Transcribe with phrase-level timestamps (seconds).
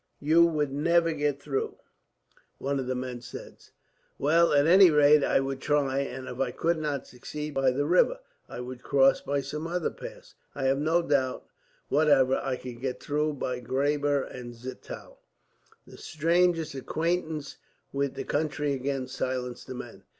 [0.19, 1.77] "You would never get through,"
[2.57, 3.57] one of the men said.
[4.17, 7.85] "Well, at any rate I would try; and if I could not succeed by the
[7.85, 7.85] road by the
[8.15, 8.19] river,
[8.49, 10.33] I would cross by some other pass.
[10.55, 11.45] I have no doubt,
[11.89, 15.17] whatever, I could get through by Graber and Zittau."
[15.85, 17.57] The stranger's acquaintance
[17.93, 20.01] with the country again silenced the men.